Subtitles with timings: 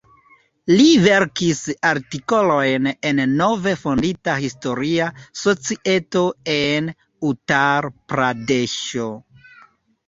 [0.77, 5.11] Li verkis artikolojn en nove fondita Historia
[5.45, 6.25] Societo
[6.57, 6.91] en
[7.33, 9.11] Utar-Pradeŝo.